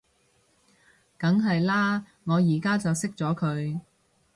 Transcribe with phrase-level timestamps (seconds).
[1.19, 3.79] 梗係喇，我而家就熄咗佢